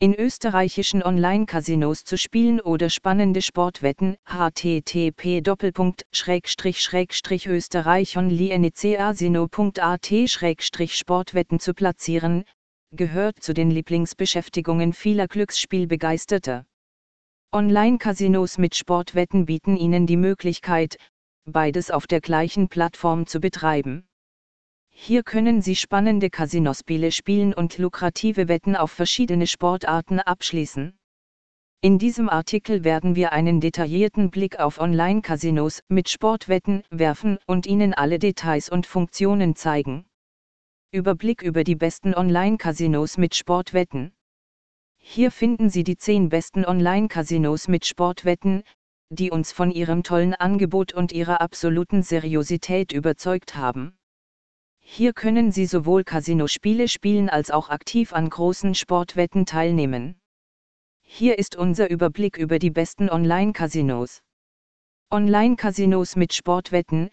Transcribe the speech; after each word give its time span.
in 0.00 0.14
österreichischen 0.14 1.02
Online-Casinos 1.02 2.04
zu 2.04 2.16
spielen 2.16 2.60
oder 2.60 2.88
spannende 2.88 3.42
Sportwetten 3.42 4.16
http 4.24 5.42
österreichonlienecasino.at 7.46 10.12
Sportwetten 10.92 11.58
zu 11.58 11.74
platzieren, 11.74 12.44
gehört 12.92 13.42
zu 13.42 13.52
den 13.52 13.72
Lieblingsbeschäftigungen 13.72 14.92
vieler 14.92 15.26
Glücksspielbegeisterter. 15.26 16.64
Online-Casinos 17.52 18.58
mit 18.58 18.76
Sportwetten 18.76 19.46
bieten 19.46 19.76
Ihnen 19.76 20.06
die 20.06 20.16
Möglichkeit, 20.16 20.96
beides 21.44 21.90
auf 21.90 22.06
der 22.06 22.20
gleichen 22.20 22.68
Plattform 22.68 23.26
zu 23.26 23.40
betreiben. 23.40 24.07
Hier 25.00 25.22
können 25.22 25.62
Sie 25.62 25.76
spannende 25.76 26.28
Casinospiele 26.28 27.12
spielen 27.12 27.54
und 27.54 27.78
lukrative 27.78 28.48
Wetten 28.48 28.74
auf 28.74 28.90
verschiedene 28.90 29.46
Sportarten 29.46 30.18
abschließen. 30.18 30.98
In 31.80 31.98
diesem 31.98 32.28
Artikel 32.28 32.82
werden 32.82 33.14
wir 33.14 33.32
einen 33.32 33.60
detaillierten 33.60 34.30
Blick 34.30 34.58
auf 34.58 34.78
Online-Casinos 34.78 35.82
mit 35.88 36.10
Sportwetten 36.10 36.82
werfen 36.90 37.38
und 37.46 37.64
Ihnen 37.64 37.94
alle 37.94 38.18
Details 38.18 38.68
und 38.68 38.86
Funktionen 38.86 39.54
zeigen. 39.54 40.04
Überblick 40.90 41.42
über 41.42 41.62
die 41.64 41.76
besten 41.76 42.12
Online-Casinos 42.12 43.18
mit 43.18 43.36
Sportwetten. 43.36 44.12
Hier 44.96 45.30
finden 45.30 45.70
Sie 45.70 45.84
die 45.84 45.96
10 45.96 46.28
besten 46.28 46.66
Online-Casinos 46.66 47.68
mit 47.68 47.86
Sportwetten, 47.86 48.64
die 49.10 49.30
uns 49.30 49.52
von 49.52 49.70
ihrem 49.70 50.02
tollen 50.02 50.34
Angebot 50.34 50.92
und 50.92 51.12
ihrer 51.12 51.40
absoluten 51.40 52.02
Seriosität 52.02 52.92
überzeugt 52.92 53.54
haben. 53.54 53.97
Hier 54.90 55.12
können 55.12 55.52
Sie 55.52 55.66
sowohl 55.66 56.02
Casino-Spiele 56.02 56.88
spielen 56.88 57.28
als 57.28 57.52
auch 57.52 57.68
aktiv 57.68 58.14
an 58.14 58.28
großen 58.28 58.74
Sportwetten 58.74 59.44
teilnehmen. 59.46 60.18
Hier 61.02 61.38
ist 61.38 61.54
unser 61.54 61.88
Überblick 61.90 62.36
über 62.36 62.58
die 62.58 62.70
besten 62.70 63.08
Online-Casinos. 63.08 64.22
Online-Casinos 65.12 66.16
mit 66.16 66.32
Sportwetten, 66.32 67.10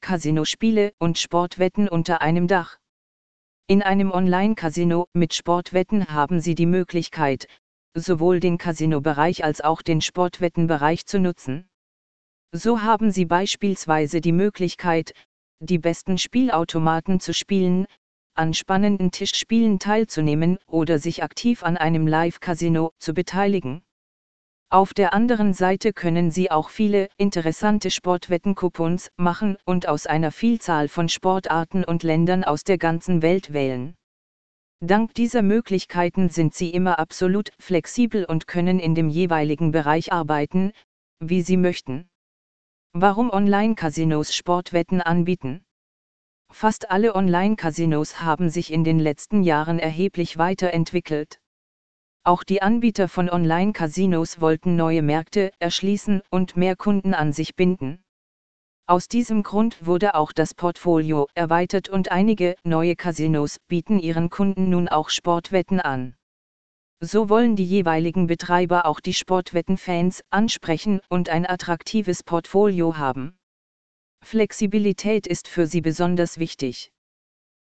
Casino-Spiele 0.00 0.94
und 0.98 1.18
Sportwetten 1.18 1.88
unter 1.88 2.22
einem 2.22 2.46
Dach. 2.46 2.78
In 3.66 3.82
einem 3.82 4.12
Online-Casino 4.12 5.08
mit 5.12 5.34
Sportwetten 5.34 6.06
haben 6.06 6.40
Sie 6.40 6.54
die 6.54 6.64
Möglichkeit, 6.64 7.48
sowohl 7.92 8.40
den 8.40 8.56
Casino-Bereich 8.56 9.44
als 9.44 9.60
auch 9.60 9.82
den 9.82 10.00
Sportwettenbereich 10.00 11.04
zu 11.06 11.18
nutzen. 11.18 11.68
So 12.52 12.82
haben 12.82 13.10
Sie 13.10 13.26
beispielsweise 13.26 14.20
die 14.20 14.32
Möglichkeit, 14.32 15.12
die 15.60 15.78
besten 15.78 16.18
Spielautomaten 16.18 17.20
zu 17.20 17.32
spielen, 17.32 17.86
an 18.34 18.52
spannenden 18.54 19.10
Tischspielen 19.10 19.78
teilzunehmen 19.78 20.58
oder 20.66 20.98
sich 20.98 21.22
aktiv 21.22 21.62
an 21.62 21.76
einem 21.76 22.06
Live-Casino 22.06 22.92
zu 22.98 23.14
beteiligen. 23.14 23.82
Auf 24.68 24.94
der 24.94 25.14
anderen 25.14 25.54
Seite 25.54 25.92
können 25.92 26.30
Sie 26.30 26.50
auch 26.50 26.70
viele 26.70 27.08
interessante 27.16 27.90
Sportwetten-Coupons 27.90 29.10
machen 29.16 29.56
und 29.64 29.88
aus 29.88 30.06
einer 30.06 30.32
Vielzahl 30.32 30.88
von 30.88 31.08
Sportarten 31.08 31.84
und 31.84 32.02
Ländern 32.02 32.42
aus 32.42 32.64
der 32.64 32.76
ganzen 32.76 33.22
Welt 33.22 33.52
wählen. 33.52 33.94
Dank 34.80 35.14
dieser 35.14 35.42
Möglichkeiten 35.42 36.28
sind 36.28 36.52
Sie 36.54 36.70
immer 36.70 36.98
absolut 36.98 37.50
flexibel 37.58 38.24
und 38.24 38.46
können 38.46 38.78
in 38.78 38.94
dem 38.94 39.08
jeweiligen 39.08 39.70
Bereich 39.70 40.12
arbeiten, 40.12 40.72
wie 41.20 41.40
Sie 41.42 41.56
möchten. 41.56 42.08
Warum 42.98 43.28
Online-Casinos 43.28 44.34
Sportwetten 44.34 45.02
anbieten? 45.02 45.66
Fast 46.50 46.90
alle 46.90 47.14
Online-Casinos 47.14 48.22
haben 48.22 48.48
sich 48.48 48.72
in 48.72 48.84
den 48.84 48.98
letzten 48.98 49.42
Jahren 49.42 49.78
erheblich 49.78 50.38
weiterentwickelt. 50.38 51.38
Auch 52.24 52.42
die 52.42 52.62
Anbieter 52.62 53.08
von 53.08 53.28
Online-Casinos 53.28 54.40
wollten 54.40 54.76
neue 54.76 55.02
Märkte 55.02 55.52
erschließen 55.58 56.22
und 56.30 56.56
mehr 56.56 56.74
Kunden 56.74 57.12
an 57.12 57.34
sich 57.34 57.54
binden. 57.54 58.02
Aus 58.86 59.08
diesem 59.08 59.42
Grund 59.42 59.84
wurde 59.84 60.14
auch 60.14 60.32
das 60.32 60.54
Portfolio 60.54 61.28
erweitert 61.34 61.90
und 61.90 62.10
einige 62.10 62.56
neue 62.64 62.96
Casinos 62.96 63.58
bieten 63.68 63.98
ihren 63.98 64.30
Kunden 64.30 64.70
nun 64.70 64.88
auch 64.88 65.10
Sportwetten 65.10 65.80
an. 65.80 66.15
So 67.00 67.28
wollen 67.28 67.56
die 67.56 67.64
jeweiligen 67.64 68.26
Betreiber 68.26 68.86
auch 68.86 69.00
die 69.00 69.12
Sportwettenfans 69.12 70.22
ansprechen 70.30 71.00
und 71.10 71.28
ein 71.28 71.44
attraktives 71.44 72.22
Portfolio 72.22 72.96
haben. 72.96 73.36
Flexibilität 74.24 75.26
ist 75.26 75.46
für 75.46 75.66
sie 75.66 75.82
besonders 75.82 76.38
wichtig. 76.38 76.90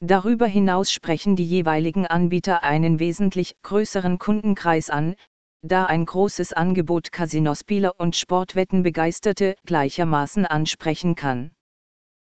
Darüber 0.00 0.46
hinaus 0.46 0.90
sprechen 0.90 1.36
die 1.36 1.46
jeweiligen 1.46 2.06
Anbieter 2.06 2.64
einen 2.64 2.98
wesentlich 2.98 3.54
größeren 3.62 4.18
Kundenkreis 4.18 4.90
an, 4.90 5.14
da 5.62 5.86
ein 5.86 6.04
großes 6.04 6.52
Angebot 6.52 7.12
Casinospieler 7.12 8.00
und 8.00 8.16
Sportwettenbegeisterte 8.16 9.54
gleichermaßen 9.64 10.44
ansprechen 10.44 11.14
kann. 11.14 11.52